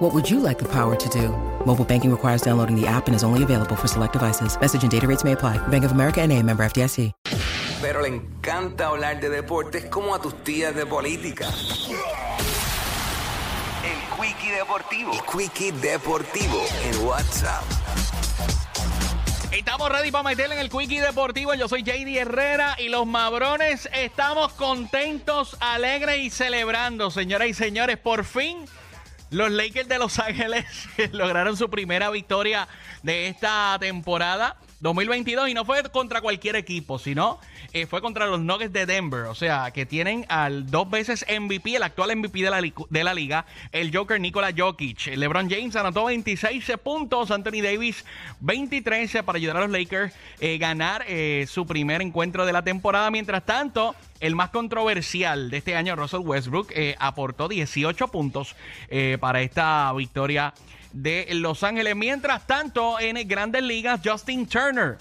[0.00, 1.28] What would you like the power to do?
[1.66, 4.58] Mobile banking requires downloading the app and is only available for select devices.
[4.58, 5.58] Message and data rates may apply.
[5.68, 7.12] Bank of America and a member FDIC.
[7.82, 11.48] Pero le encanta hablar de deportes como a tus tías de política.
[13.84, 15.12] El Quickie Deportivo.
[15.12, 17.62] El Quickie Deportivo en WhatsApp.
[19.52, 21.52] Estamos ready para meterle en el Quickie Deportivo.
[21.52, 27.98] Yo soy JD Herrera y los Mabrones estamos contentos, alegres y celebrando, señoras y señores.
[27.98, 28.64] Por fin,
[29.30, 30.66] los Lakers de Los Ángeles
[31.12, 32.68] lograron su primera victoria
[33.02, 37.38] de esta temporada 2022 y no fue contra cualquier equipo, sino
[37.72, 39.24] eh, fue contra los Nuggets de Denver.
[39.26, 43.14] O sea, que tienen al dos veces MVP, el actual MVP de la, de la
[43.14, 45.16] liga, el Joker Nikola Jokic.
[45.16, 48.04] LeBron James anotó 26 puntos, Anthony Davis
[48.40, 53.10] 23 para ayudar a los Lakers a ganar eh, su primer encuentro de la temporada.
[53.10, 58.56] Mientras tanto, el más controversial de este año, Russell Westbrook, eh, aportó 18 puntos
[58.88, 60.54] eh, para esta victoria
[60.92, 61.96] de Los Ángeles.
[61.96, 64.98] Mientras tanto, en Grandes Ligas, Justin Turner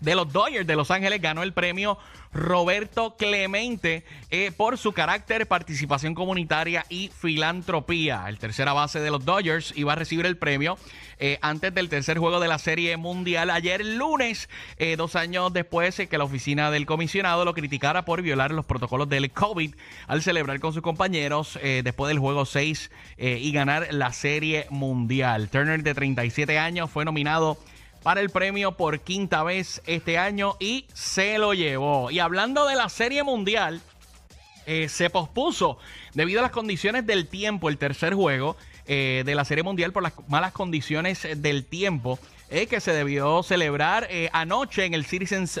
[0.00, 1.98] de los Dodgers de Los Ángeles ganó el premio
[2.32, 8.24] Roberto Clemente eh, por su carácter, participación comunitaria y filantropía.
[8.28, 10.78] El tercera base de los Dodgers iba a recibir el premio
[11.18, 15.96] eh, antes del tercer juego de la Serie Mundial ayer lunes, eh, dos años después
[15.96, 19.74] que la oficina del comisionado lo criticara por violar los protocolos del COVID
[20.06, 25.48] al celebrar con sus compañeros después del juego 6 eh, y ganar la Serie Mundial.
[25.48, 27.58] Turner de 37 años fue nominado
[28.06, 32.08] para el premio por quinta vez este año y se lo llevó.
[32.12, 33.80] Y hablando de la Serie Mundial,
[34.64, 35.78] eh, se pospuso
[36.14, 40.04] debido a las condiciones del tiempo el tercer juego eh, de la Serie Mundial por
[40.04, 42.20] las malas condiciones eh, del tiempo.
[42.48, 45.60] que se debió celebrar anoche en el Citizens,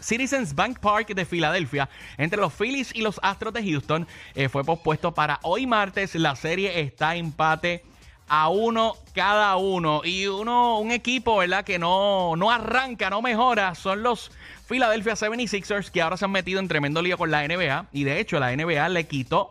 [0.00, 4.06] Citizens Bank Park de Filadelfia entre los Phillies y los Astros de Houston.
[4.52, 6.14] Fue pospuesto para hoy martes.
[6.14, 7.82] La serie está empate
[8.28, 10.02] a uno cada uno.
[10.04, 11.64] Y uno, un equipo, ¿verdad?
[11.64, 13.74] Que no, no arranca, no mejora.
[13.74, 14.30] Son los
[14.68, 17.86] Philadelphia 76ers que ahora se han metido en tremendo lío con la NBA.
[17.92, 19.50] Y de hecho, la NBA le quitó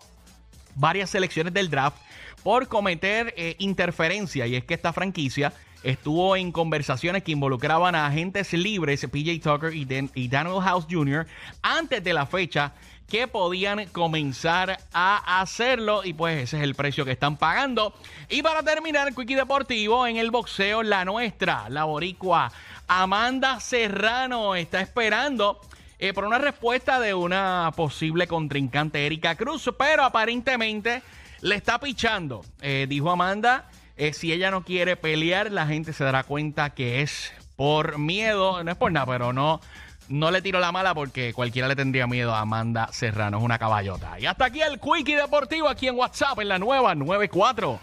[0.75, 1.97] varias selecciones del draft
[2.43, 4.45] por cometer eh, interferencia.
[4.45, 5.53] Y es que esta franquicia
[5.85, 10.87] estuvo en conversaciones que involucraban a agentes libres, PJ Tucker y, Dan- y Daniel House
[10.89, 11.27] Jr.,
[11.61, 12.73] antes de la fecha
[13.07, 17.93] que podían comenzar a hacerlo y pues ese es el precio que están pagando.
[18.29, 22.51] Y para terminar, Quickie Deportivo en el boxeo, la nuestra, la boricua
[22.87, 25.61] Amanda Serrano está esperando
[25.99, 31.03] eh, por una respuesta de una posible contrincante Erika Cruz, pero aparentemente
[31.41, 32.43] le está pichando.
[32.59, 37.01] Eh, dijo Amanda, eh, si ella no quiere pelear, la gente se dará cuenta que
[37.01, 39.61] es por miedo, no es por nada, pero no,
[40.09, 43.57] no le tiro la mala porque cualquiera le tendría miedo a Amanda Serrano, es una
[43.57, 44.19] caballota.
[44.19, 47.79] Y hasta aquí el Quickie Deportivo aquí en WhatsApp en la nueva 94.